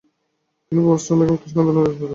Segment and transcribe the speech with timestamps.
[0.65, 2.09] তিনি বহু শ্রমিক এবং কৃষক আন্দোলনের নেতৃত্ব দেন।